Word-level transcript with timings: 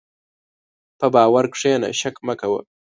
په 0.99 1.07
باور 1.15 1.45
کښېنه، 1.53 1.89
شک 1.99 2.15
مه 2.25 2.33
کوه. 2.41 2.59